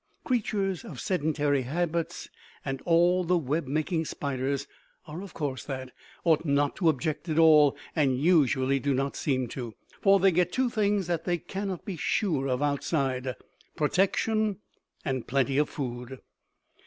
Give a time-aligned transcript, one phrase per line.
[0.23, 2.27] Creatures of sedentary habits,
[2.65, 4.65] and all the web making spiders
[5.05, 5.91] are of course that,
[6.23, 9.75] ought not to object at all and usually do not seem to.
[10.01, 13.35] For they get two things that they cannot be sure of outside:
[13.75, 14.57] protection
[15.05, 16.19] and plenty of food.